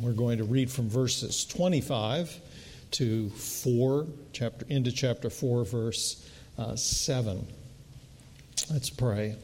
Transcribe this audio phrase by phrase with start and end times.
[0.00, 2.40] We're going to read from verses 25
[2.92, 7.46] to 4, chapter, into chapter 4, verse uh, 7.
[8.70, 9.34] Let's pray.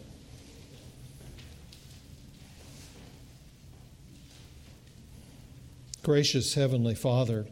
[6.04, 7.46] Gracious Heavenly Father,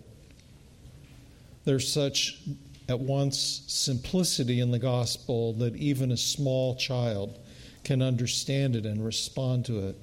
[1.65, 2.41] there's such
[2.89, 7.39] at once simplicity in the gospel that even a small child
[7.83, 9.97] can understand it and respond to it.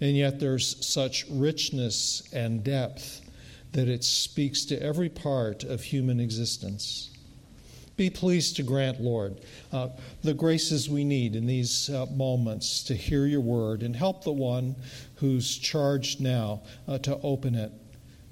[0.00, 3.22] And yet there's such richness and depth
[3.72, 7.10] that it speaks to every part of human existence.
[7.96, 9.40] Be pleased to grant, Lord,
[9.72, 9.88] uh,
[10.22, 14.32] the graces we need in these uh, moments to hear your word and help the
[14.32, 14.76] one
[15.16, 17.72] who's charged now uh, to open it.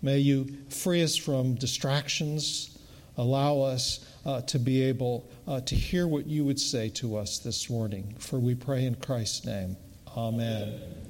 [0.02, 2.78] May you free us from distractions,
[3.16, 7.40] allow us uh, to be able uh, to hear what you would say to us
[7.40, 8.14] this morning.
[8.18, 9.76] For we pray in Christ's name.
[10.16, 11.05] Amen.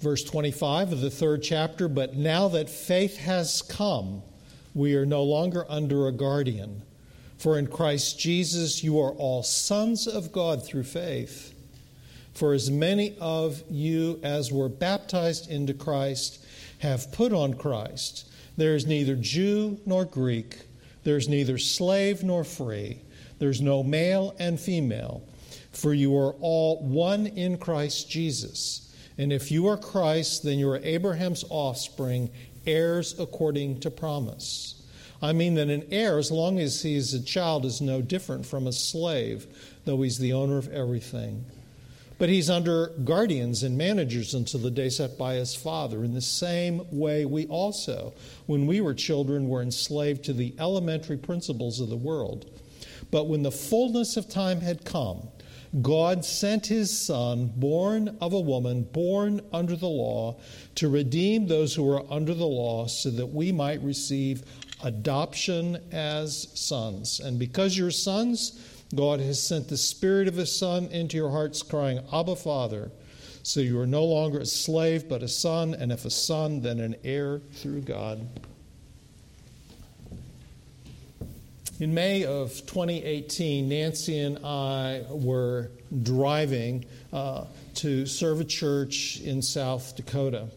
[0.00, 4.22] Verse 25 of the third chapter But now that faith has come,
[4.74, 6.82] we are no longer under a guardian.
[7.36, 11.54] For in Christ Jesus you are all sons of God through faith.
[12.34, 16.44] For as many of you as were baptized into Christ
[16.78, 18.28] have put on Christ.
[18.56, 20.58] There is neither Jew nor Greek,
[21.02, 23.00] there is neither slave nor free,
[23.38, 25.22] there's no male and female,
[25.72, 28.87] for you are all one in Christ Jesus.
[29.18, 32.30] And if you are Christ, then you are Abraham's offspring
[32.66, 34.80] heirs according to promise.
[35.20, 38.46] I mean that an heir, as long as he is a child, is no different
[38.46, 39.46] from a slave,
[39.84, 41.44] though he's the owner of everything.
[42.18, 46.04] But he's under guardians and managers until the day set by his father.
[46.04, 48.12] In the same way, we also,
[48.46, 52.50] when we were children, were enslaved to the elementary principles of the world.
[53.10, 55.28] But when the fullness of time had come,
[55.82, 60.40] God sent his Son, born of a woman, born under the law,
[60.76, 64.44] to redeem those who were under the law, so that we might receive
[64.82, 67.20] adoption as sons.
[67.20, 68.58] And because you're sons,
[68.94, 72.90] God has sent the Spirit of His Son into your hearts, crying, Abba, Father.
[73.42, 76.80] So you are no longer a slave, but a son, and if a son, then
[76.80, 78.26] an heir through God.
[81.80, 85.70] In May of 2018, Nancy and I were
[86.02, 87.44] driving uh,
[87.76, 90.48] to serve a church in South Dakota.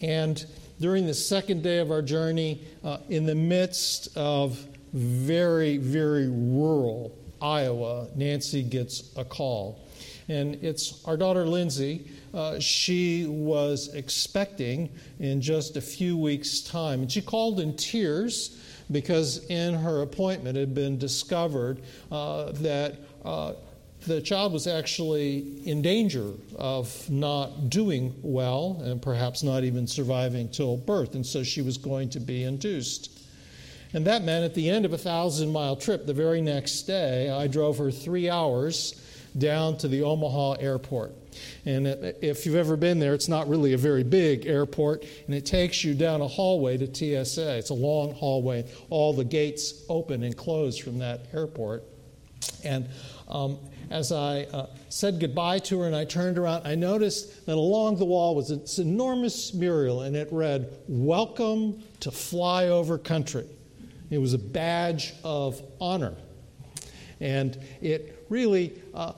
[0.00, 0.46] And
[0.80, 4.56] during the second day of our journey, uh, in the midst of
[4.92, 9.84] very, very rural Iowa, Nancy gets a call.
[10.28, 12.06] And it's our daughter Lindsay.
[12.32, 17.00] Uh, she was expecting in just a few weeks' time.
[17.00, 18.56] And she called in tears
[18.90, 21.80] because in her appointment had been discovered
[22.10, 23.52] uh, that uh,
[24.06, 30.48] the child was actually in danger of not doing well and perhaps not even surviving
[30.48, 33.18] till birth, and so she was going to be induced.
[33.92, 37.28] And that meant at the end of a thousand mile trip, the very next day,
[37.28, 39.00] I drove her three hours
[39.36, 41.12] down to the Omaha airport.
[41.64, 45.46] And if you've ever been there, it's not really a very big airport, and it
[45.46, 47.58] takes you down a hallway to TSA.
[47.58, 48.68] It's a long hallway.
[48.88, 51.84] All the gates open and close from that airport.
[52.64, 52.88] And
[53.28, 53.58] um,
[53.90, 57.96] as I uh, said goodbye to her and I turned around, I noticed that along
[57.96, 63.46] the wall was this enormous mural, and it read, Welcome to Flyover Country.
[64.10, 66.14] It was a badge of honor.
[67.20, 69.12] And it really uh,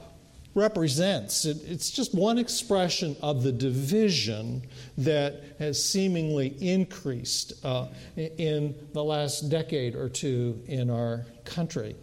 [0.54, 1.44] represents.
[1.44, 4.62] It, it's just one expression of the division
[4.98, 11.96] that has seemingly increased uh, in the last decade or two in our country.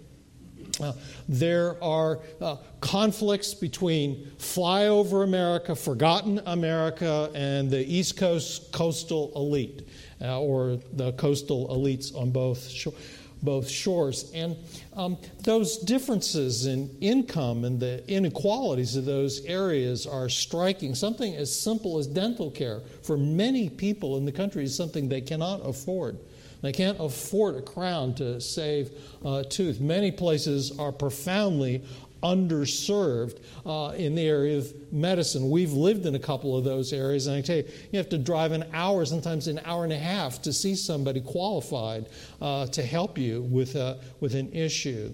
[0.82, 0.94] Uh,
[1.28, 9.88] there are uh, conflicts between flyover America, forgotten America, and the East Coast coastal elite,
[10.22, 12.96] uh, or the coastal elites on both shores
[13.42, 14.32] both shores.
[14.34, 14.58] And
[14.96, 20.96] um, those differences in income and the inequalities of those areas are striking.
[20.96, 25.22] Something as simple as dental care for many people in the country is something they
[25.22, 26.18] cannot afford.
[26.62, 28.92] They can't afford a crown to save
[29.24, 29.80] a tooth.
[29.80, 31.84] Many places are profoundly
[32.24, 35.50] underserved uh, in the area of medicine.
[35.50, 38.18] We've lived in a couple of those areas, and I tell you, you have to
[38.18, 42.08] drive an hour, sometimes an hour and a half, to see somebody qualified
[42.42, 45.14] uh, to help you with, a, with an issue.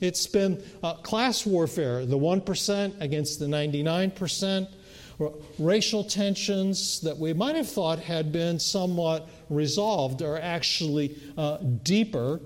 [0.00, 4.68] It's been uh, class warfare, the 1% against the 99%,
[5.58, 12.40] racial tensions that we might have thought had been somewhat resolved are actually uh, deeper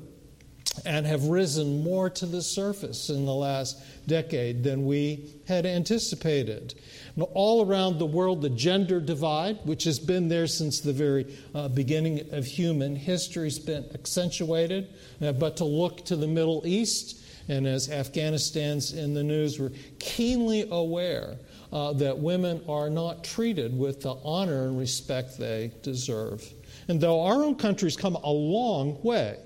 [0.85, 6.75] and have risen more to the surface in the last decade than we had anticipated.
[7.17, 11.37] And all around the world, the gender divide, which has been there since the very
[11.55, 14.89] uh, beginning of human history, has been accentuated.
[15.21, 19.73] Uh, but to look to the Middle East, and as Afghanistan's in the news, we're
[19.99, 21.37] keenly aware
[21.73, 26.49] uh, that women are not treated with the honor and respect they deserve.
[26.89, 29.39] And though our own country's come a long way,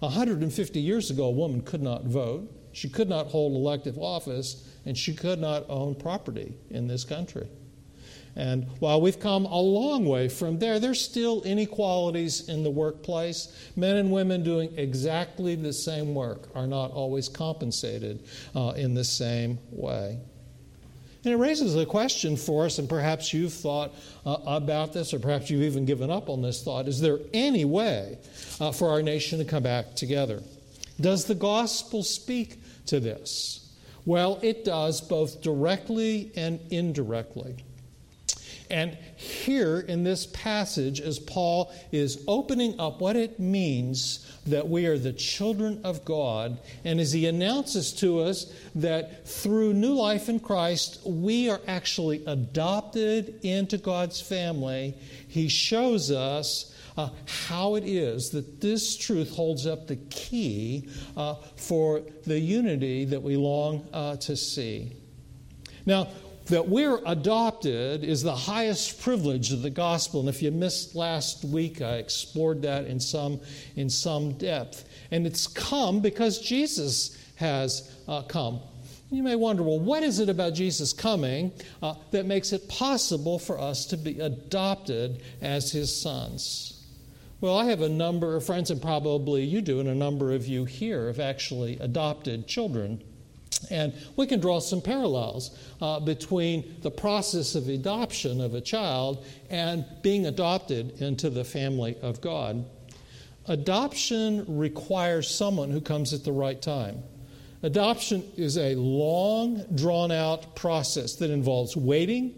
[0.00, 4.96] 150 years ago, a woman could not vote, she could not hold elective office, and
[4.96, 7.48] she could not own property in this country.
[8.36, 13.70] And while we've come a long way from there, there's still inequalities in the workplace.
[13.76, 18.24] Men and women doing exactly the same work are not always compensated
[18.54, 20.20] uh, in the same way.
[21.24, 23.92] And it raises a question for us, and perhaps you've thought
[24.24, 26.88] uh, about this, or perhaps you've even given up on this thought.
[26.88, 28.18] Is there any way
[28.58, 30.42] uh, for our nation to come back together?
[30.98, 33.70] Does the gospel speak to this?
[34.06, 37.56] Well, it does both directly and indirectly.
[38.70, 44.86] And here in this passage, as Paul is opening up what it means that we
[44.86, 50.28] are the children of God, and as he announces to us that through new life
[50.28, 54.96] in Christ, we are actually adopted into God's family,
[55.26, 61.34] he shows us uh, how it is that this truth holds up the key uh,
[61.56, 64.92] for the unity that we long uh, to see.
[65.86, 66.08] Now,
[66.50, 70.20] that we're adopted is the highest privilege of the gospel.
[70.20, 73.40] And if you missed last week, I explored that in some,
[73.76, 74.84] in some depth.
[75.10, 78.60] And it's come because Jesus has uh, come.
[79.10, 81.52] You may wonder, well, what is it about Jesus coming
[81.82, 86.84] uh, that makes it possible for us to be adopted as his sons?
[87.40, 90.46] Well, I have a number of friends, and probably you do, and a number of
[90.46, 93.02] you here have actually adopted children.
[93.68, 99.24] And we can draw some parallels uh, between the process of adoption of a child
[99.50, 102.64] and being adopted into the family of God.
[103.46, 107.02] Adoption requires someone who comes at the right time.
[107.62, 112.34] Adoption is a long, drawn out process that involves waiting,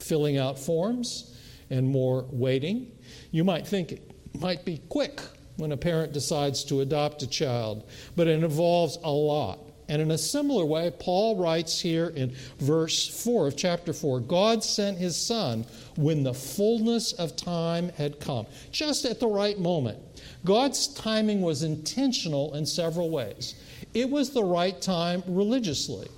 [0.00, 1.36] filling out forms,
[1.70, 2.90] and more waiting.
[3.30, 4.10] You might think it
[4.40, 5.20] might be quick
[5.56, 9.60] when a parent decides to adopt a child, but it involves a lot.
[9.88, 14.64] And in a similar way, Paul writes here in verse 4 of chapter 4 God
[14.64, 15.66] sent his Son
[15.96, 19.98] when the fullness of time had come, just at the right moment.
[20.44, 23.54] God's timing was intentional in several ways.
[23.92, 26.08] It was the right time religiously.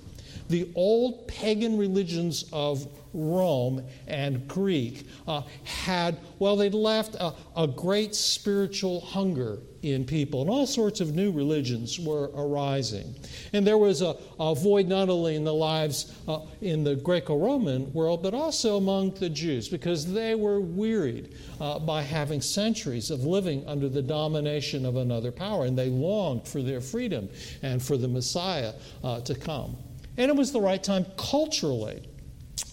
[0.49, 2.87] The old pagan religions of
[3.17, 10.41] Rome and Greek uh, had, well, they'd left a, a great spiritual hunger in people,
[10.41, 13.15] and all sorts of new religions were arising.
[13.53, 17.37] And there was a, a void not only in the lives uh, in the Greco
[17.37, 23.09] Roman world, but also among the Jews, because they were wearied uh, by having centuries
[23.09, 27.29] of living under the domination of another power, and they longed for their freedom
[27.63, 28.73] and for the Messiah
[29.03, 29.75] uh, to come.
[30.17, 32.07] And it was the right time culturally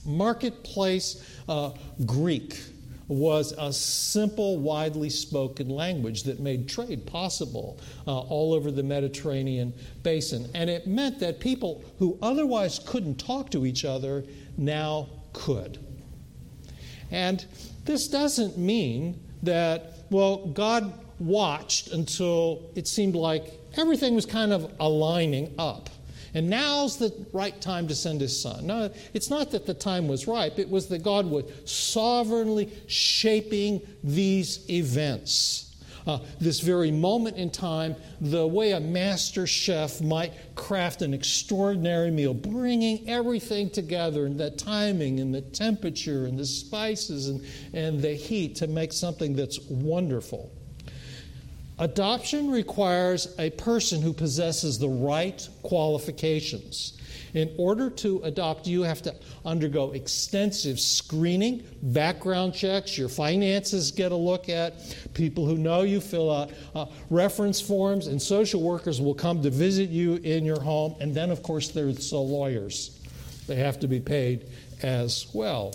[0.04, 1.70] Marketplace uh,
[2.06, 2.58] Greek
[3.08, 9.74] was a simple, widely spoken language that made trade possible uh, all over the Mediterranean
[10.02, 10.48] basin.
[10.54, 14.24] And it meant that people who otherwise couldn't talk to each other
[14.56, 15.78] now could.
[17.10, 17.44] And
[17.84, 24.72] this doesn't mean that, well, God watched until it seemed like everything was kind of
[24.80, 25.90] aligning up.
[26.34, 28.66] And now's the right time to send his son.
[28.66, 33.80] No, it's not that the time was ripe, it was that God was sovereignly shaping
[34.02, 35.70] these events.
[36.06, 42.10] Uh, this very moment in time, the way a master chef might craft an extraordinary
[42.10, 48.02] meal, bringing everything together and the timing and the temperature and the spices and, and
[48.02, 50.53] the heat to make something that's wonderful.
[51.78, 57.00] Adoption requires a person who possesses the right qualifications.
[57.34, 59.14] In order to adopt, you have to
[59.44, 64.74] undergo extensive screening, background checks, your finances get a look at,
[65.14, 69.50] people who know you fill out uh, reference forms, and social workers will come to
[69.50, 70.94] visit you in your home.
[71.00, 73.00] And then, of course, there's the lawyers.
[73.48, 74.48] They have to be paid
[74.84, 75.74] as well.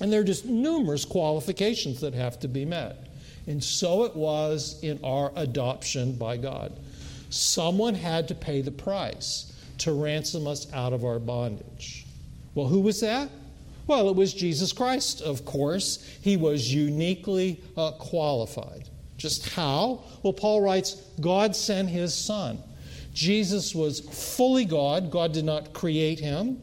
[0.00, 3.05] And there are just numerous qualifications that have to be met.
[3.46, 6.72] And so it was in our adoption by God.
[7.30, 12.06] Someone had to pay the price to ransom us out of our bondage.
[12.54, 13.28] Well, who was that?
[13.86, 16.04] Well, it was Jesus Christ, of course.
[16.20, 18.88] He was uniquely uh, qualified.
[19.16, 20.02] Just how?
[20.22, 22.58] Well, Paul writes God sent his son.
[23.12, 26.60] Jesus was fully God, God did not create him.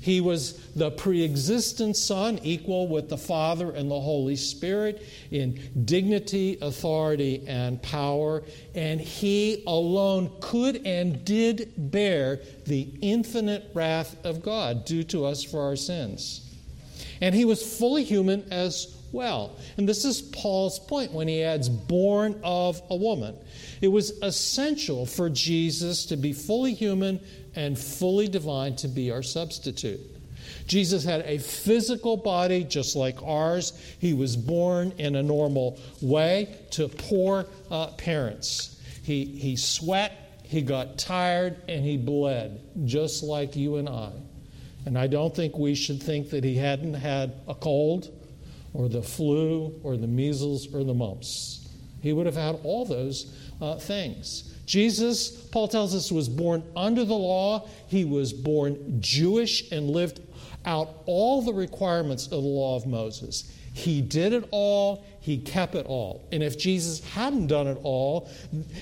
[0.00, 5.60] He was the pre existent Son, equal with the Father and the Holy Spirit in
[5.84, 8.42] dignity, authority, and power.
[8.74, 15.42] And He alone could and did bear the infinite wrath of God due to us
[15.42, 16.44] for our sins.
[17.20, 19.56] And He was fully human as well.
[19.76, 23.36] And this is Paul's point when he adds born of a woman.
[23.80, 27.20] It was essential for Jesus to be fully human
[27.58, 29.98] and fully divine to be our substitute.
[30.68, 33.72] Jesus had a physical body just like ours.
[33.98, 38.80] He was born in a normal way to poor uh, parents.
[39.02, 44.12] He, he sweat, he got tired, and he bled, just like you and I.
[44.86, 48.08] And I don't think we should think that he hadn't had a cold
[48.72, 51.68] or the flu or the measles or the mumps.
[52.02, 54.54] He would have had all those uh, things.
[54.68, 57.66] Jesus, Paul tells us, was born under the law.
[57.86, 60.20] He was born Jewish and lived
[60.66, 63.50] out all the requirements of the law of Moses.
[63.72, 66.28] He did it all, he kept it all.
[66.32, 68.28] And if Jesus hadn't done it all,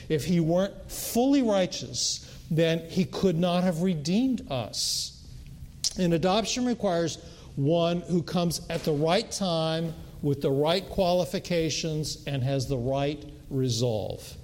[0.09, 5.25] if he weren't fully righteous, then he could not have redeemed us.
[5.99, 7.19] And adoption requires
[7.55, 13.25] one who comes at the right time with the right qualifications and has the right
[13.51, 14.37] resolve.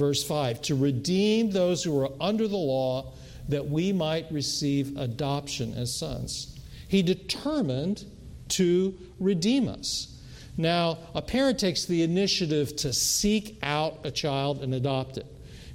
[0.00, 3.12] Verse 5 to redeem those who are under the law
[3.50, 6.58] that we might receive adoption as sons.
[6.88, 8.06] He determined
[8.48, 10.18] to redeem us.
[10.56, 15.26] Now, a parent takes the initiative to seek out a child and adopt it.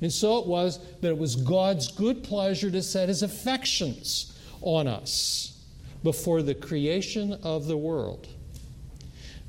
[0.02, 4.88] And so it was that it was God's good pleasure to set his affections on
[4.88, 5.64] us
[6.02, 8.28] before the creation of the world.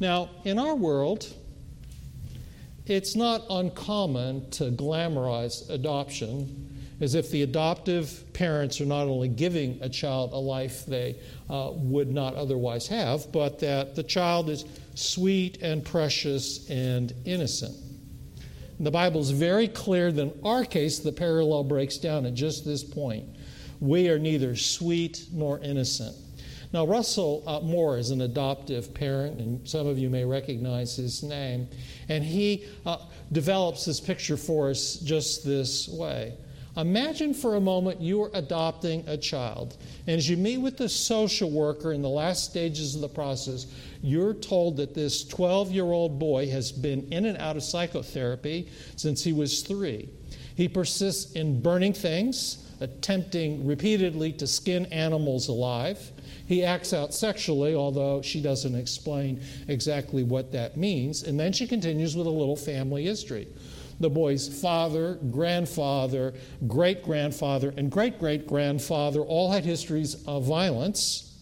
[0.01, 1.35] Now, in our world,
[2.87, 6.67] it's not uncommon to glamorize adoption
[7.01, 11.17] as if the adoptive parents are not only giving a child a life they
[11.51, 14.65] uh, would not otherwise have, but that the child is
[14.95, 17.77] sweet and precious and innocent.
[18.79, 22.35] And the Bible is very clear that in our case, the parallel breaks down at
[22.35, 23.27] just this point.
[23.81, 26.17] We are neither sweet nor innocent.
[26.77, 31.23] Now, Russell uh, Moore is an adoptive parent, and some of you may recognize his
[31.23, 31.69] name.
[32.11, 32.99] And he uh,
[33.33, 36.35] develops this picture for us just this way.
[36.77, 40.91] Imagine for a moment you are adopting a child, and as you meet with the
[40.91, 43.69] social worker in the last stages of the process,
[44.03, 48.69] you're told that this 12 year old boy has been in and out of psychotherapy
[48.97, 50.11] since he was three.
[50.57, 56.13] He persists in burning things, attempting repeatedly to skin animals alive.
[56.47, 61.25] He acts out sexually, although she doesn't explain exactly what that means.
[61.25, 63.49] And then she continues with a little family history.
[63.99, 66.35] The boy's father, grandfather,
[66.67, 71.35] great grandfather, and great great grandfather all had histories of violence,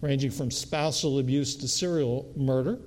[0.00, 2.78] ranging from spousal abuse to serial murder.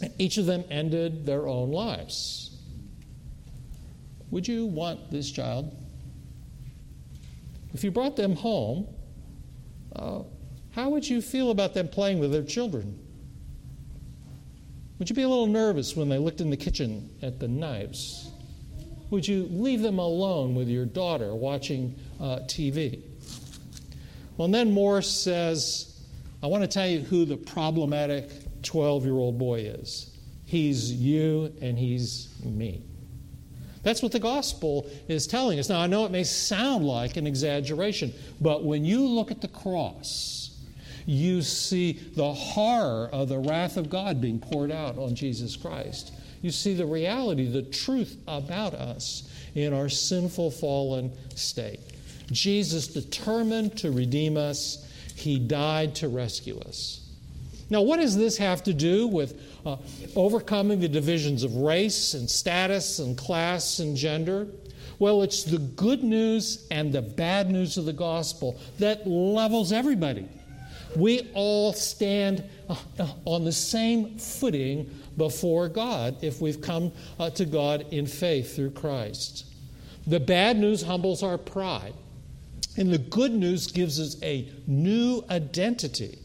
[0.00, 2.56] And each of them ended their own lives.
[4.32, 5.76] Would you want this child?
[7.74, 8.88] If you brought them home,
[9.94, 10.22] uh,
[10.72, 12.98] how would you feel about them playing with their children?
[14.98, 18.30] Would you be a little nervous when they looked in the kitchen at the knives?
[19.10, 23.02] Would you leave them alone with your daughter watching uh, TV?
[24.36, 26.00] Well, and then Morris says,
[26.42, 28.30] I want to tell you who the problematic
[28.62, 30.16] 12 year old boy is.
[30.46, 32.82] He's you and he's me.
[33.82, 35.68] That's what the gospel is telling us.
[35.68, 39.48] Now, I know it may sound like an exaggeration, but when you look at the
[39.48, 40.41] cross,
[41.06, 46.12] you see the horror of the wrath of God being poured out on Jesus Christ.
[46.42, 51.80] You see the reality, the truth about us in our sinful, fallen state.
[52.30, 57.00] Jesus determined to redeem us, He died to rescue us.
[57.70, 59.76] Now, what does this have to do with uh,
[60.14, 64.46] overcoming the divisions of race and status and class and gender?
[64.98, 70.28] Well, it's the good news and the bad news of the gospel that levels everybody
[70.96, 72.76] we all stand uh,
[73.24, 78.70] on the same footing before God if we've come uh, to God in faith through
[78.70, 79.46] Christ.
[80.06, 81.94] The bad news humbles our pride,
[82.76, 86.18] and the good news gives us a new identity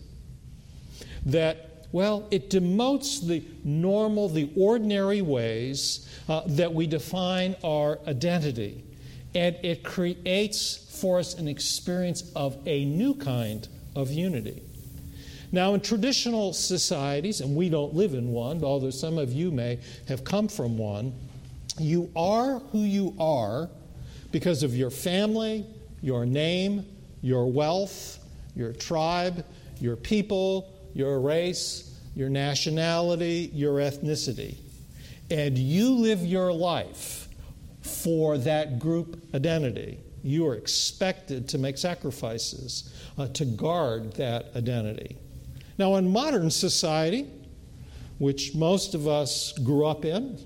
[1.25, 8.83] that, well, it demotes the normal, the ordinary ways uh, that we define our identity,
[9.35, 14.61] and it creates for us an experience of a new kind of unity.
[15.51, 19.79] Now, in traditional societies, and we don't live in one, although some of you may
[20.07, 21.13] have come from one,
[21.79, 23.69] you are who you are
[24.31, 25.65] because of your family,
[26.01, 26.85] your name,
[27.21, 28.19] your wealth,
[28.55, 29.45] your tribe,
[29.79, 34.57] your people, your race, your nationality, your ethnicity.
[35.31, 37.29] And you live your life
[37.81, 39.99] for that group identity.
[40.23, 45.17] You are expected to make sacrifices uh, to guard that identity.
[45.77, 47.27] Now, in modern society,
[48.17, 50.37] which most of us grew up in,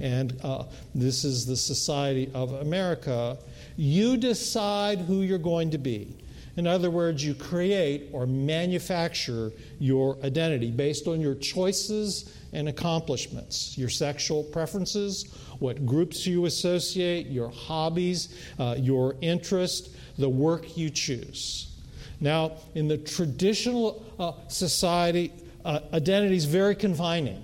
[0.00, 3.36] and uh, this is the society of America,
[3.76, 6.16] you decide who you're going to be.
[6.58, 13.78] In other words, you create or manufacture your identity based on your choices and accomplishments,
[13.78, 20.90] your sexual preferences, what groups you associate, your hobbies, uh, your interest, the work you
[20.90, 21.76] choose.
[22.18, 25.32] Now, in the traditional uh, society,
[25.64, 27.40] uh, identity is very confining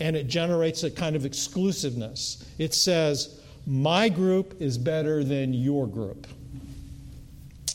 [0.00, 2.44] and it generates a kind of exclusiveness.
[2.58, 6.26] It says, My group is better than your group.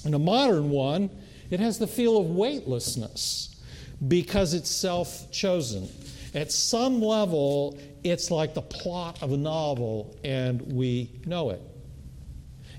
[0.05, 1.09] In a modern one,
[1.49, 3.55] it has the feel of weightlessness
[4.07, 5.87] because it's self chosen.
[6.33, 11.61] At some level, it's like the plot of a novel, and we know it.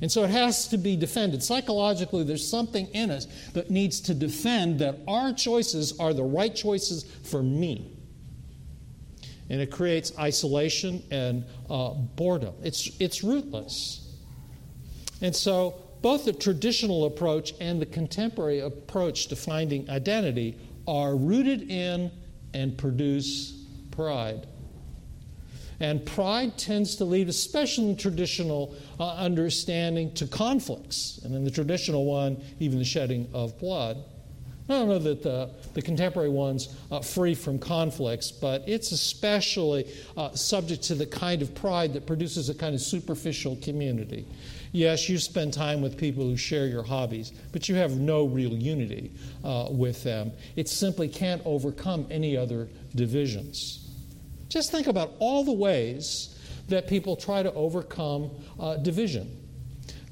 [0.01, 1.43] And so it has to be defended.
[1.43, 6.55] Psychologically, there's something in us that needs to defend that our choices are the right
[6.55, 7.93] choices for me.
[9.49, 12.55] And it creates isolation and uh, boredom.
[12.63, 14.17] It's, it's rootless.
[15.21, 20.55] And so, both the traditional approach and the contemporary approach to finding identity
[20.87, 22.11] are rooted in
[22.53, 24.47] and produce pride.
[25.81, 31.21] And pride tends to lead, especially in traditional uh, understanding, to conflicts.
[31.25, 33.97] And in the traditional one, even the shedding of blood.
[34.69, 39.91] I don't know that the, the contemporary one's uh, free from conflicts, but it's especially
[40.19, 44.27] uh, subject to the kind of pride that produces a kind of superficial community.
[44.75, 48.55] Yes, you spend time with people who share your hobbies, but you have no real
[48.55, 49.13] unity
[49.45, 50.33] uh, with them.
[50.57, 53.89] It simply can't overcome any other divisions.
[54.49, 59.41] Just think about all the ways that people try to overcome uh, division.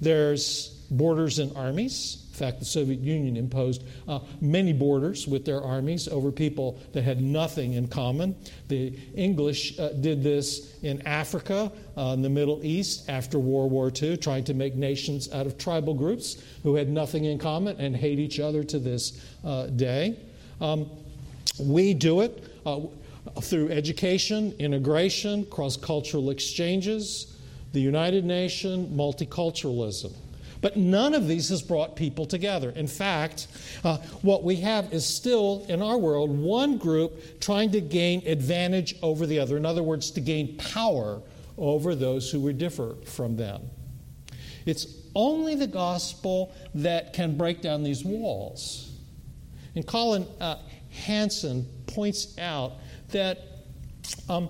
[0.00, 2.21] There's borders and armies.
[2.32, 7.02] In fact, the Soviet Union imposed uh, many borders with their armies over people that
[7.02, 8.34] had nothing in common.
[8.68, 13.92] The English uh, did this in Africa, uh, in the Middle East, after World War
[13.94, 17.94] II, trying to make nations out of tribal groups who had nothing in common and
[17.94, 20.18] hate each other to this uh, day.
[20.62, 20.88] Um,
[21.60, 22.44] we do it.
[22.64, 22.80] Uh,
[23.42, 27.36] through education, integration, cross cultural exchanges,
[27.72, 30.12] the United Nations, multiculturalism.
[30.62, 32.70] But none of these has brought people together.
[32.70, 33.48] In fact,
[33.84, 38.94] uh, what we have is still, in our world, one group trying to gain advantage
[39.02, 39.56] over the other.
[39.56, 41.20] In other words, to gain power
[41.58, 43.60] over those who would differ from them.
[44.64, 48.92] It's only the gospel that can break down these walls.
[49.74, 50.56] And Collin uh,
[50.90, 52.74] Hansen points out
[53.10, 53.40] that
[54.28, 54.48] um,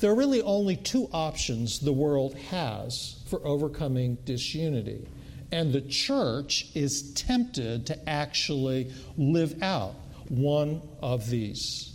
[0.00, 5.06] there are really only two options the world has for overcoming disunity.
[5.52, 9.94] And the church is tempted to actually live out
[10.28, 11.92] one of these.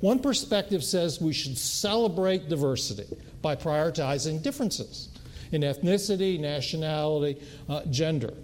[0.00, 5.08] One perspective says we should celebrate diversity by prioritizing differences
[5.50, 8.34] in ethnicity, nationality, uh, gender,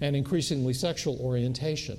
[0.00, 1.98] and increasingly sexual orientation.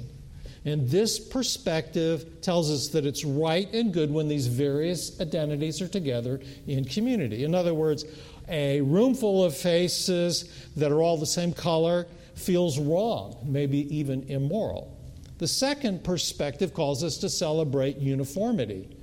[0.65, 5.87] And this perspective tells us that it's right and good when these various identities are
[5.87, 7.43] together in community.
[7.43, 8.05] In other words,
[8.49, 14.23] a room full of faces that are all the same color feels wrong, maybe even
[14.23, 14.97] immoral.
[15.37, 18.95] The second perspective calls us to celebrate uniformity,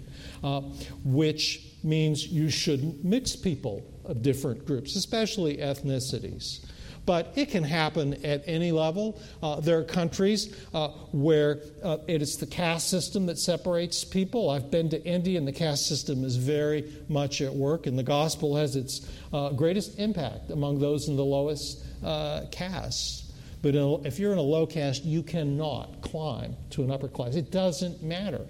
[0.43, 0.61] uh,
[1.05, 6.65] which means you shouldn't mix people of different groups, especially ethnicities
[7.07, 9.21] but it can happen at any level.
[9.43, 14.51] Uh, there are countries uh, where uh, it is the caste system that separates people.
[14.51, 18.03] I've been to India, and the caste system is very much at work, and the
[18.03, 23.33] gospel has its uh, greatest impact among those in the lowest uh, caste.
[23.63, 23.75] But
[24.07, 27.35] if you're in a low caste, you cannot climb to an upper class.
[27.35, 28.47] It doesn't matter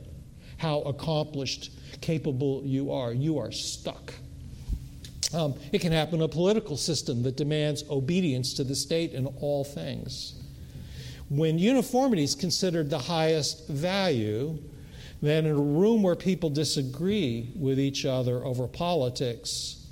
[0.57, 4.15] how accomplished, capable you are, you are stuck.
[5.33, 9.27] Um, it can happen in a political system that demands obedience to the state in
[9.27, 10.35] all things.
[11.29, 14.59] When uniformity is considered the highest value,
[15.23, 19.87] then in a room where people disagree with each other over politics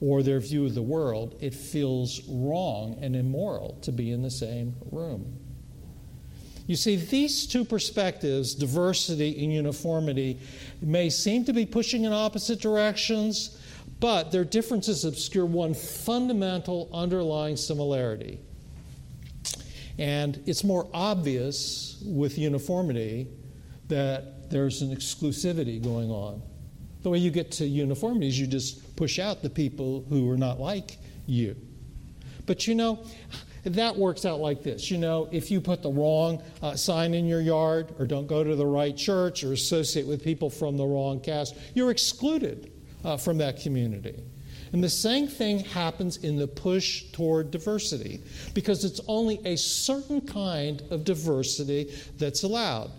[0.00, 4.30] or their view of the world, it feels wrong and immoral to be in the
[4.30, 5.38] same room.
[6.66, 10.38] You see, these two perspectives, diversity and uniformity,
[10.80, 13.59] may seem to be pushing in opposite directions,
[14.00, 18.40] but their differences obscure one fundamental underlying similarity.
[19.98, 23.28] And it's more obvious with uniformity
[23.88, 26.40] that there's an exclusivity going on.
[27.02, 30.36] The way you get to uniformity is you just push out the people who are
[30.38, 31.54] not like you.
[32.46, 33.04] But you know,
[33.64, 34.90] that works out like this.
[34.90, 38.42] You know, if you put the wrong uh, sign in your yard, or don't go
[38.42, 42.69] to the right church, or associate with people from the wrong caste, you're excluded
[43.04, 44.14] uh, from that community.
[44.72, 48.20] And the same thing happens in the push toward diversity,
[48.54, 52.90] because it's only a certain kind of diversity that's allowed.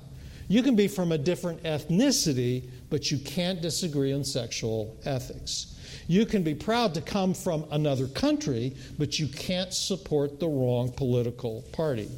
[0.49, 5.77] You can be from a different ethnicity, but you can't disagree on sexual ethics.
[6.07, 10.91] You can be proud to come from another country, but you can't support the wrong
[10.91, 12.09] political party.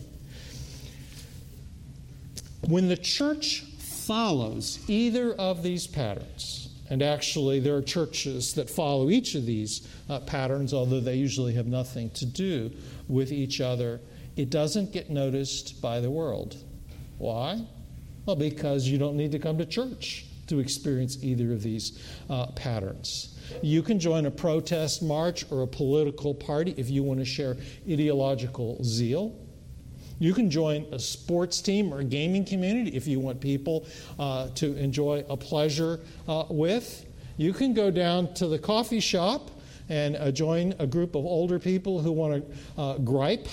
[2.68, 9.10] When the church follows either of these patterns, and actually there are churches that follow
[9.10, 12.70] each of these uh, patterns, although they usually have nothing to do
[13.08, 14.00] with each other,
[14.36, 16.56] it doesn't get noticed by the world.
[17.18, 17.66] Why?
[18.28, 22.46] Well, because you don't need to come to church to experience either of these uh,
[22.52, 23.40] patterns.
[23.64, 27.58] You can join a protest march or a political party if you want to share
[27.90, 29.36] ideological zeal.
[30.24, 33.86] You can join a sports team or a gaming community if you want people
[34.18, 37.06] uh, to enjoy a pleasure uh, with.
[37.36, 39.52] You can go down to the coffee shop
[39.90, 43.50] and uh, join a group of older people who want to uh, gripe.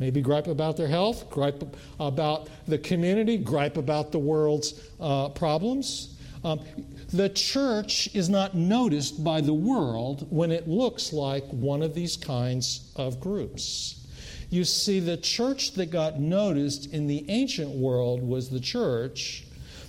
[0.00, 1.62] Maybe gripe about their health, gripe
[2.00, 6.16] about the community, gripe about the world's uh, problems.
[6.42, 6.58] Um,
[7.12, 12.16] the church is not noticed by the world when it looks like one of these
[12.16, 13.99] kinds of groups.
[14.50, 19.44] You see, the church that got noticed in the ancient world was the church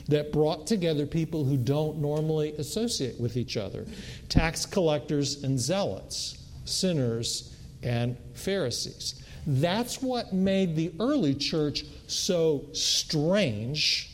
[0.07, 3.85] that brought together people who don't normally associate with each other
[4.29, 9.23] tax collectors and zealots, sinners and Pharisees.
[9.47, 14.11] That's what made the early church so strange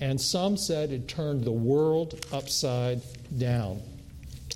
[0.00, 3.00] and some said it turned the world upside
[3.38, 3.80] down.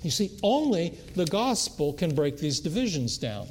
[0.03, 3.47] You see, only the gospel can break these divisions down.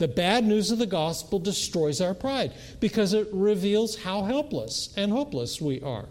[0.00, 5.12] The bad news of the gospel destroys our pride because it reveals how helpless and
[5.12, 6.06] hopeless we are,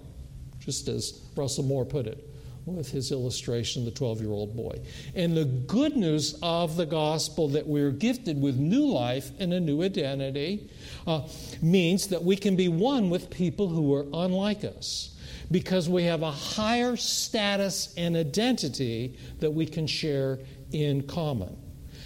[0.60, 2.24] just as Russell Moore put it
[2.68, 4.80] with his illustration, The 12 Year Old Boy.
[5.16, 9.60] And the good news of the gospel that we're gifted with new life and a
[9.60, 10.70] new identity
[11.08, 11.28] uh,
[11.60, 15.16] means that we can be one with people who are unlike us
[15.50, 20.38] because we have a higher status and identity that we can share
[20.72, 21.58] in common.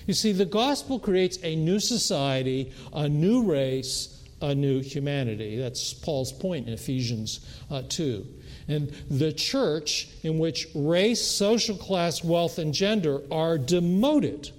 [0.07, 5.57] You see, the gospel creates a new society, a new race, a new humanity.
[5.57, 7.39] That's Paul's point in Ephesians
[7.71, 8.25] uh, 2.
[8.67, 14.51] And the church, in which race, social class, wealth, and gender are demoted,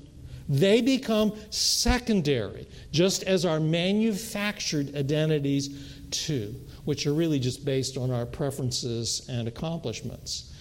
[0.49, 6.55] they become secondary, just as our manufactured identities too
[6.85, 10.53] which are really just based on our preferences and accomplishments.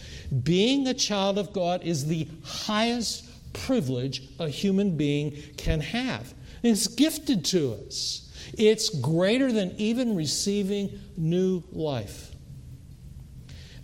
[0.43, 6.33] Being a child of God is the highest privilege a human being can have.
[6.63, 8.31] It's gifted to us.
[8.57, 12.33] It's greater than even receiving new life.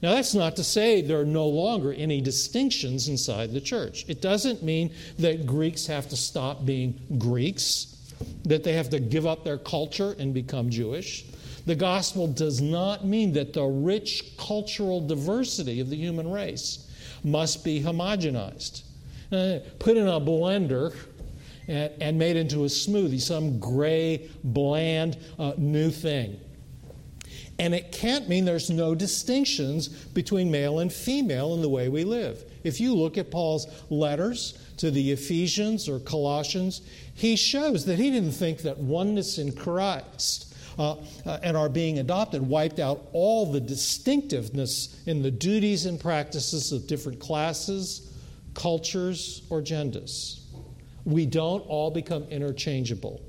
[0.01, 4.05] Now, that's not to say there are no longer any distinctions inside the church.
[4.07, 7.97] It doesn't mean that Greeks have to stop being Greeks,
[8.45, 11.25] that they have to give up their culture and become Jewish.
[11.65, 16.89] The gospel does not mean that the rich cultural diversity of the human race
[17.23, 18.83] must be homogenized,
[19.31, 20.95] uh, put in a blender
[21.67, 26.39] and, and, made into a smoothie, some gray, bland, uh, new thing.
[27.59, 32.05] And it can't mean there's no distinctions between male and female in the way we
[32.05, 32.45] live.
[32.63, 36.81] If you look at Paul's letters to the Ephesians or Colossians,
[37.13, 41.99] he shows that he didn't think that oneness in Christ uh, uh, and our being
[41.99, 48.08] adopted wiped out all the distinctiveness in the duties and practices of different classes,
[48.59, 50.45] cultures, or genders.
[51.05, 53.21] We don't all become interchangeable,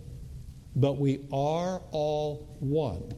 [0.74, 3.14] but we are all one.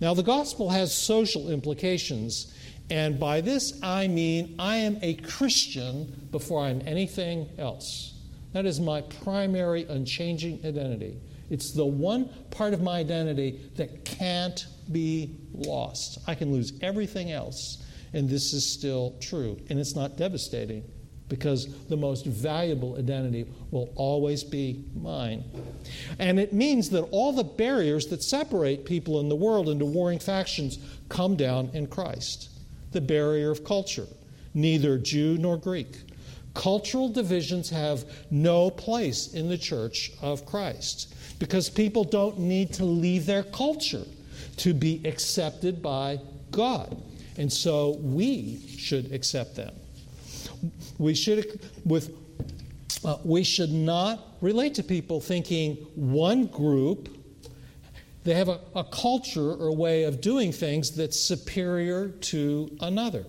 [0.00, 2.54] Now, the gospel has social implications,
[2.88, 8.14] and by this I mean I am a Christian before I'm anything else.
[8.52, 11.18] That is my primary unchanging identity.
[11.50, 16.18] It's the one part of my identity that can't be lost.
[16.26, 17.84] I can lose everything else,
[18.16, 19.60] and this is still true.
[19.70, 20.82] And it's not devastating,
[21.28, 25.44] because the most valuable identity will always be mine.
[26.18, 30.20] And it means that all the barriers that separate people in the world into warring
[30.20, 32.50] factions come down in Christ.
[32.92, 34.06] The barrier of culture,
[34.54, 35.98] neither Jew nor Greek.
[36.54, 42.84] Cultural divisions have no place in the church of Christ because people don't need to
[42.84, 44.04] leave their culture
[44.58, 46.18] to be accepted by
[46.50, 46.96] God.
[47.38, 49.74] And so we should accept them.
[50.98, 52.14] We should, with,
[53.04, 57.08] uh, we should not relate to people thinking one group,
[58.24, 63.24] they have a, a culture or way of doing things that's superior to another.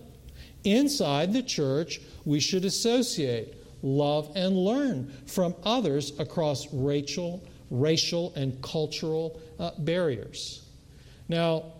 [0.63, 8.59] Inside the church, we should associate, love, and learn from others across racial, racial and
[8.61, 10.65] cultural uh, barriers.
[11.29, 11.73] Now,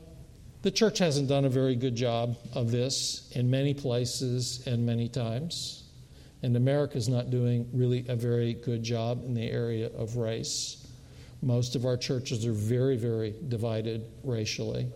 [0.62, 5.08] the church hasn't done a very good job of this in many places and many
[5.08, 5.84] times.
[6.43, 10.88] And America is not doing really a very good job in the area of race.
[11.41, 14.88] Most of our churches are very, very divided racially.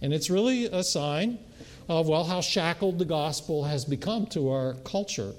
[0.00, 1.38] And it's really a sign
[1.88, 5.32] of, well, how shackled the gospel has become to our culture.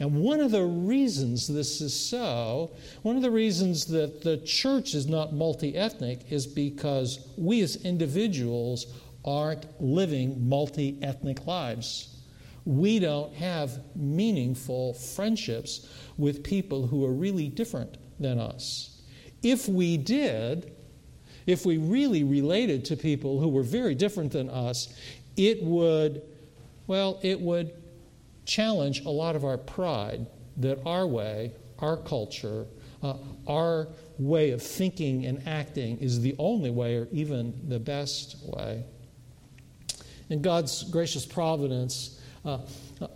[0.00, 2.70] And one of the reasons this is so,
[3.02, 7.76] one of the reasons that the church is not multi ethnic is because we as
[7.84, 8.86] individuals
[9.26, 12.16] aren't living multi ethnic lives.
[12.64, 15.86] We don't have meaningful friendships
[16.16, 19.02] with people who are really different than us.
[19.42, 20.72] If we did,
[21.46, 24.94] if we really related to people who were very different than us,
[25.36, 26.22] it would,
[26.86, 27.72] well, it would
[28.50, 32.66] challenge a lot of our pride that our way, our culture,
[33.02, 33.14] uh,
[33.46, 38.84] our way of thinking and acting is the only way or even the best way.
[40.28, 42.58] In God's gracious providence, uh,
[43.00, 43.06] uh,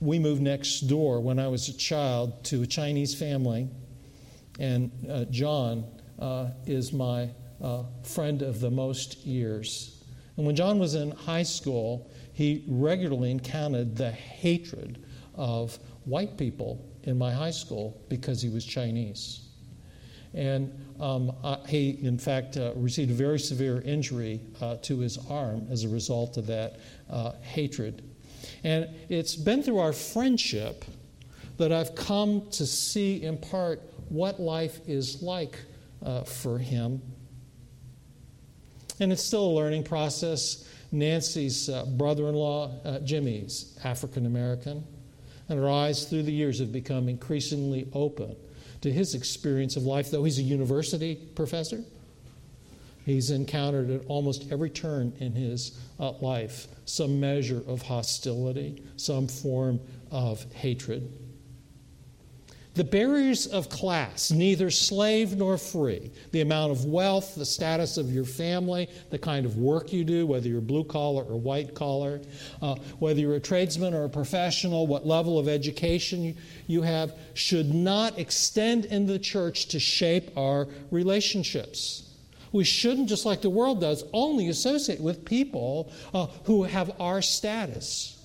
[0.00, 3.68] we moved next door when I was a child to a Chinese family,
[4.58, 5.84] and uh, John
[6.18, 7.30] uh, is my
[7.62, 10.04] uh, friend of the most years.
[10.36, 16.84] And when John was in high school, he regularly encountered the hatred of white people
[17.04, 19.48] in my high school because he was Chinese.
[20.34, 25.18] And um, uh, he, in fact, uh, received a very severe injury uh, to his
[25.28, 28.02] arm as a result of that uh, hatred.
[28.64, 30.84] And it's been through our friendship
[31.58, 35.58] that I've come to see, in part, what life is like
[36.04, 37.02] uh, for him.
[39.00, 40.68] And it's still a learning process.
[40.92, 44.84] Nancy's uh, brother in law, uh, Jimmy's African American,
[45.48, 48.36] and her eyes through the years have become increasingly open
[48.82, 51.82] to his experience of life, though he's a university professor.
[53.06, 59.26] He's encountered at almost every turn in his uh, life some measure of hostility, some
[59.26, 61.10] form of hatred.
[62.74, 68.10] The barriers of class, neither slave nor free, the amount of wealth, the status of
[68.10, 72.22] your family, the kind of work you do, whether you're blue collar or white collar,
[72.62, 76.34] uh, whether you're a tradesman or a professional, what level of education
[76.66, 82.08] you, have, should not extend in the church to shape our relationships.
[82.52, 87.20] We shouldn't, just like the world does, only associate with people uh, who have our
[87.20, 88.21] status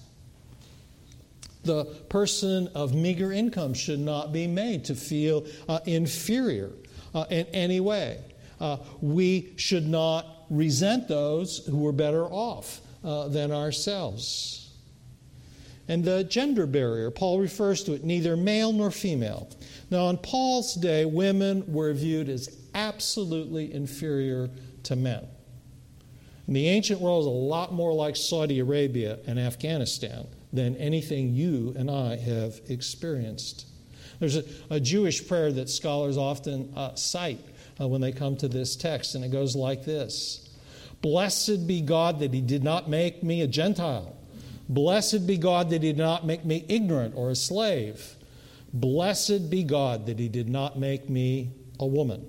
[1.68, 6.72] the person of meager income should not be made to feel uh, inferior
[7.14, 8.20] uh, in any way.
[8.60, 14.72] Uh, we should not resent those who are better off uh, than ourselves.
[15.88, 19.50] And the gender barrier, Paul refers to it neither male nor female.
[19.90, 24.50] Now, in Paul's day, women were viewed as absolutely inferior
[24.84, 25.26] to men.
[26.48, 31.36] In the ancient world, is a lot more like Saudi Arabia and Afghanistan than anything
[31.36, 33.68] you and I have experienced.
[34.20, 37.40] There's a, a Jewish prayer that scholars often uh, cite
[37.80, 40.50] uh, when they come to this text, and it goes like this
[41.02, 44.16] Blessed be God that He did not make me a Gentile.
[44.68, 48.16] Blessed be God that He did not make me ignorant or a slave.
[48.74, 52.26] Blessed be God that He did not make me a woman.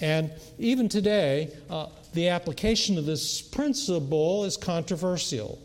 [0.00, 5.60] And even today, uh, the application of this principle is controversial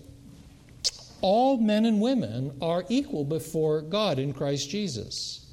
[1.21, 5.45] all men and women are equal before God in Christ Jesus.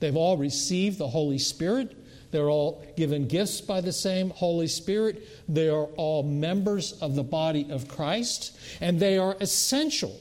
[0.00, 1.96] They've all received the Holy Spirit.
[2.30, 5.28] They're all given gifts by the same Holy Spirit.
[5.48, 10.18] They are all members of the body of Christ, and they are essential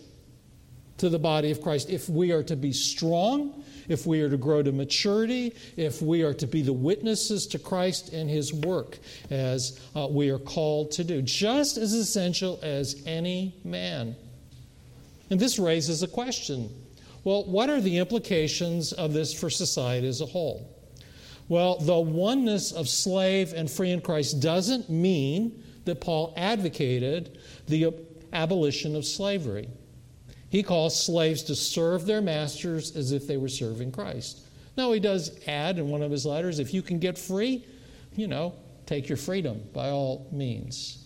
[0.97, 1.89] to the body of Christ.
[1.89, 6.21] If we are to be strong, if we are to grow to maturity, if we
[6.21, 10.91] are to be the witnesses to Christ and His work as uh, we are called
[10.91, 14.15] to do, just as essential as any man.
[15.33, 16.69] And this raises a question.
[17.23, 20.69] Well, what are the implications of this for society as a whole?
[21.49, 27.95] Well, the oneness of slave and free in Christ doesn't mean that Paul advocated the
[28.31, 29.69] abolition of slavery.
[30.49, 34.41] He calls slaves to serve their masters as if they were serving Christ.
[34.77, 37.65] Now, he does add in one of his letters if you can get free,
[38.15, 38.53] you know,
[38.85, 41.03] take your freedom by all means.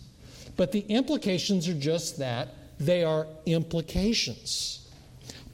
[0.58, 4.88] But the implications are just that they are implications.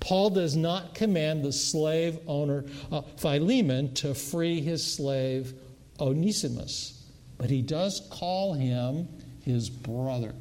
[0.00, 5.54] Paul does not command the slave owner uh, Philemon to free his slave
[5.98, 7.06] Onesimus,
[7.38, 9.08] but he does call him
[9.42, 10.34] his brother.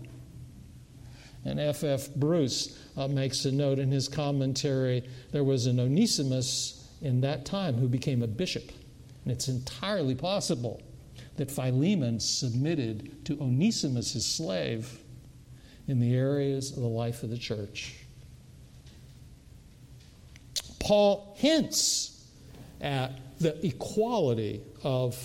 [1.45, 2.07] And F.F.
[2.07, 2.15] F.
[2.15, 7.75] Bruce uh, makes a note in his commentary there was an Onesimus in that time
[7.75, 8.71] who became a bishop.
[9.23, 10.81] And it's entirely possible
[11.35, 15.02] that Philemon submitted to Onesimus, his slave,
[15.87, 17.95] in the areas of the life of the church.
[20.79, 22.25] Paul hints
[22.81, 25.17] at the equality of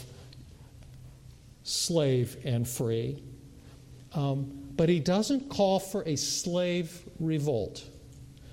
[1.65, 3.23] slave and free,
[4.15, 7.85] um, but he doesn't call for a slave revolt.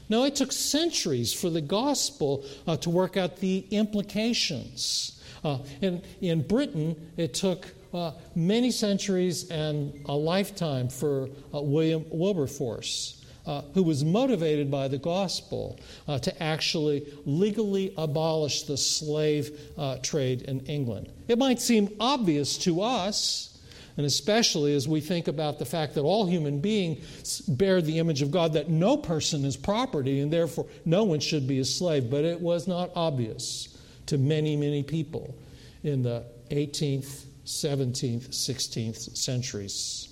[0.09, 5.23] No, it took centuries for the gospel uh, to work out the implications.
[5.43, 13.21] Uh, in Britain, it took uh, many centuries and a lifetime for uh, William Wilberforce.
[13.47, 20.41] Uh, who was motivated by the gospel uh, to actually legally abolish the slave trade
[20.41, 21.07] in England.
[21.27, 23.55] It might seem obvious to us,
[23.97, 28.23] and especially as we think about the fact that all human beings bear the image
[28.23, 32.09] of God, that no person is property and therefore no one should be a slave.
[32.09, 33.77] But it was not obvious
[34.07, 35.35] to many, many people
[35.83, 40.09] in the 18th, 17th, 16th centuries.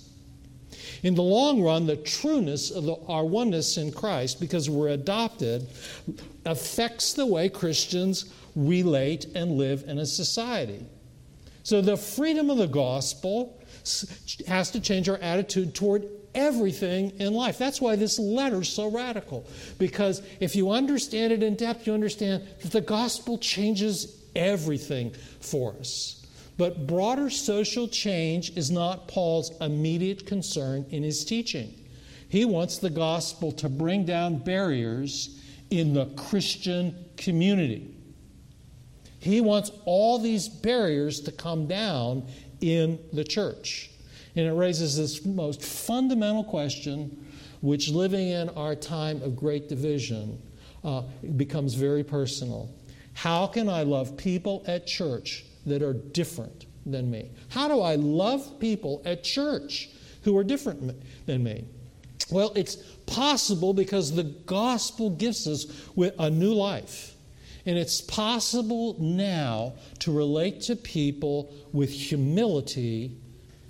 [1.02, 5.68] In the long run, the trueness of the, our oneness in Christ, because we're adopted,
[6.44, 10.84] affects the way Christians relate and live in a society.
[11.62, 13.60] So the freedom of the gospel
[14.46, 17.58] has to change our attitude toward everything in life.
[17.58, 19.46] That's why this letter is so radical.
[19.78, 25.74] Because if you understand it in depth, you understand that the gospel changes everything for
[25.78, 26.23] us.
[26.56, 31.74] But broader social change is not Paul's immediate concern in his teaching.
[32.28, 35.40] He wants the gospel to bring down barriers
[35.70, 37.94] in the Christian community.
[39.18, 42.26] He wants all these barriers to come down
[42.60, 43.90] in the church.
[44.36, 47.24] And it raises this most fundamental question,
[47.60, 50.40] which living in our time of great division
[50.84, 51.02] uh,
[51.36, 52.70] becomes very personal.
[53.14, 57.30] How can I love people at church that are different than me?
[57.48, 59.90] How do I love people at church
[60.22, 60.94] who are different
[61.26, 61.64] than me?
[62.30, 65.66] Well, it's possible because the gospel gives us
[66.18, 67.14] a new life.
[67.66, 73.16] And it's possible now to relate to people with humility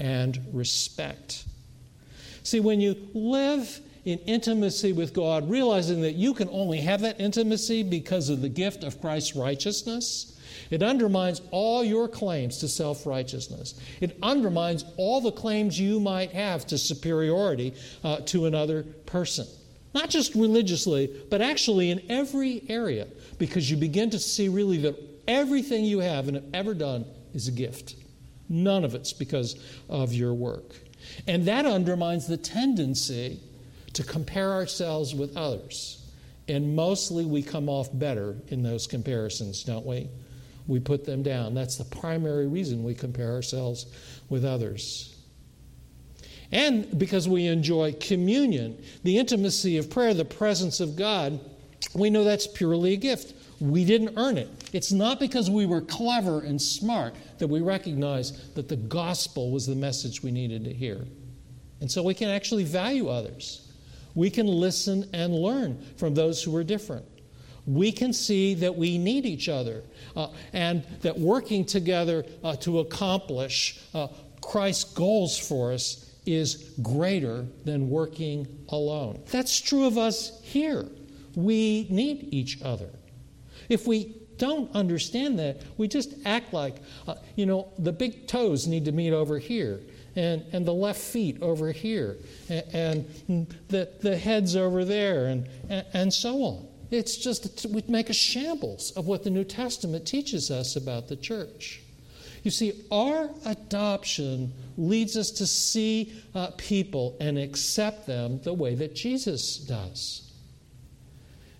[0.01, 1.45] and respect.
[2.43, 7.21] See, when you live in intimacy with God, realizing that you can only have that
[7.21, 10.34] intimacy because of the gift of Christ's righteousness,
[10.75, 13.81] it undermines all your claims to self righteousness.
[14.01, 19.47] It undermines all the claims you might have to superiority uh, to another person.
[19.95, 23.07] Not just religiously, but actually in every area,
[23.39, 24.97] because you begin to see really that
[25.29, 27.95] everything you have and have ever done is a gift.
[28.49, 29.55] None of it's because
[29.89, 30.75] of your work.
[31.29, 33.39] And that undermines the tendency
[33.93, 36.05] to compare ourselves with others.
[36.49, 40.09] And mostly we come off better in those comparisons, don't we?
[40.67, 41.55] We put them down.
[41.55, 43.87] That's the primary reason we compare ourselves
[44.29, 45.15] with others.
[46.53, 51.41] And because we enjoy communion, the intimacy of prayer, the presence of God,
[51.95, 53.35] we know that's purely a gift.
[53.61, 54.49] We didn't earn it.
[54.73, 59.67] It's not because we were clever and smart that we recognize that the gospel was
[59.67, 61.05] the message we needed to hear.
[61.81, 63.73] And so we can actually value others.
[64.15, 67.05] We can listen and learn from those who are different.
[67.67, 69.83] We can see that we need each other
[70.17, 74.09] uh, and that working together uh, to accomplish uh,
[74.41, 79.23] Christ's goals for us is greater than working alone.
[79.31, 80.87] That's true of us here.
[81.35, 82.91] We need each other.
[83.69, 88.67] If we don't understand that, we just act like, uh, you know, the big toes
[88.67, 89.81] need to meet over here,
[90.17, 92.17] and, and the left feet over here,
[92.49, 96.69] and, and the, the heads over there, and, and, and so on.
[96.95, 101.17] It's just, we make a shambles of what the New Testament teaches us about the
[101.17, 101.81] church.
[102.45, 108.75] You see, our adoption leads us to see uh, people and accept them the way
[108.75, 110.31] that Jesus does.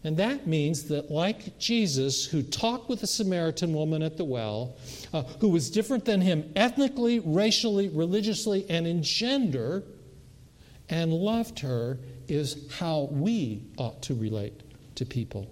[0.05, 4.77] And that means that, like Jesus, who talked with the Samaritan woman at the well,
[5.15, 9.83] uh, who was different than him ethnically, racially, religiously, and in gender,
[10.91, 14.64] and loved her, is how we ought to relate
[14.97, 15.51] to people,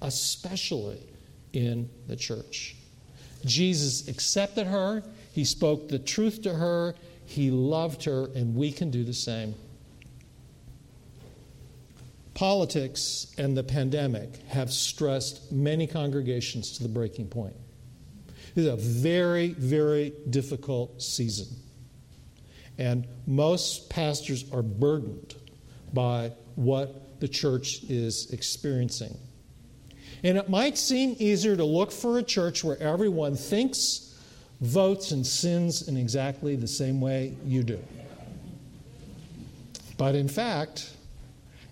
[0.00, 1.06] especially
[1.52, 2.76] in the church.
[3.44, 8.90] Jesus accepted her, he spoke the truth to her, he loved her, and we can
[8.90, 9.54] do the same.
[12.34, 17.54] Politics and the pandemic have stressed many congregations to the breaking point.
[18.54, 21.48] It is a very, very difficult season.
[22.78, 25.34] And most pastors are burdened
[25.92, 29.16] by what the church is experiencing.
[30.24, 34.18] And it might seem easier to look for a church where everyone thinks,
[34.60, 37.78] votes, and sins in exactly the same way you do.
[39.96, 40.90] But in fact,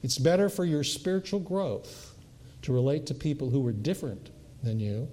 [0.05, 2.14] it's better for your spiritual growth
[2.62, 4.30] to relate to people who are different
[4.62, 5.09] than you,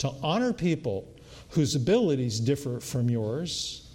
[0.00, 1.08] to honor people
[1.48, 3.88] whose abilities differ from yours,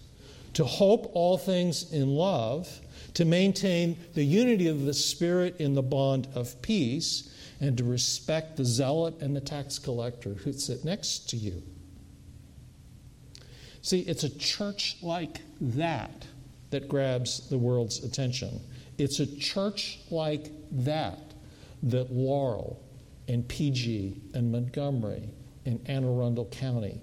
[0.54, 2.68] to hope all things in love,
[3.16, 8.58] to maintain the unity of the Spirit in the bond of peace, and to respect
[8.58, 11.64] the zealot and the tax collector who sit next to you.
[13.82, 16.26] See, it's a church like that
[16.72, 18.60] that grabs the world's attention.
[18.98, 21.20] It's a church like that
[21.84, 22.82] that Laurel
[23.28, 25.30] and PG and Montgomery
[25.66, 27.00] and Anne Arundel County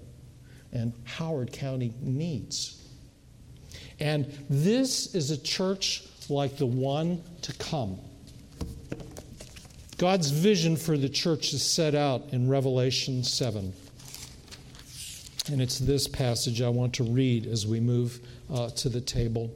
[0.71, 2.82] and Howard County needs.
[3.99, 7.99] And this is a church like the one to come.
[9.97, 13.73] God's vision for the church is set out in Revelation 7.
[15.51, 18.19] And it's this passage I want to read as we move
[18.51, 19.51] uh, to the table.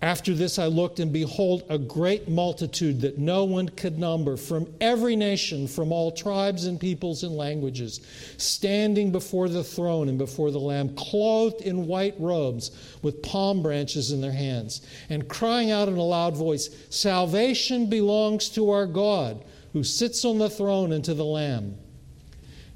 [0.00, 4.72] After this, I looked, and behold, a great multitude that no one could number from
[4.80, 8.00] every nation, from all tribes and peoples and languages,
[8.36, 12.70] standing before the throne and before the Lamb, clothed in white robes
[13.02, 18.48] with palm branches in their hands, and crying out in a loud voice Salvation belongs
[18.50, 21.76] to our God, who sits on the throne and to the Lamb.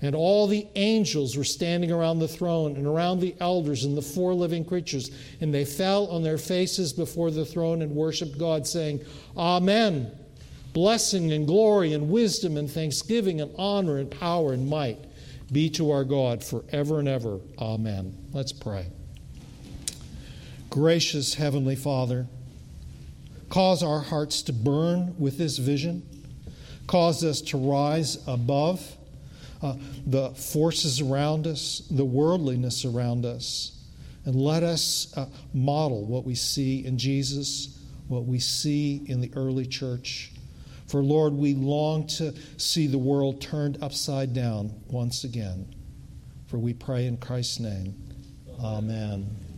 [0.03, 4.03] And all the angels were standing around the throne and around the elders and the
[4.03, 5.13] four living creatures.
[5.41, 9.05] And they fell on their faces before the throne and worshiped God, saying,
[9.37, 10.11] Amen.
[10.73, 14.99] Blessing and glory and wisdom and thanksgiving and honor and power and might
[15.53, 17.39] be to our God forever and ever.
[17.59, 18.17] Amen.
[18.33, 18.87] Let's pray.
[20.71, 22.27] Gracious Heavenly Father,
[23.51, 26.03] cause our hearts to burn with this vision,
[26.87, 28.97] cause us to rise above
[29.63, 33.79] uh, the forces around us, the worldliness around us,
[34.25, 39.33] and let us uh, model what we see in Jesus, what we see in the
[39.35, 40.33] early church.
[40.87, 45.75] For Lord, we long to see the world turned upside down once again.
[46.47, 47.95] For we pray in Christ's name.
[48.61, 49.52] Amen.